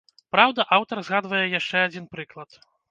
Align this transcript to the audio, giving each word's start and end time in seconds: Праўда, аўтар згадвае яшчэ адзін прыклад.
Праўда, 0.35 0.65
аўтар 0.77 0.97
згадвае 1.11 1.45
яшчэ 1.59 1.77
адзін 1.91 2.13
прыклад. 2.17 2.63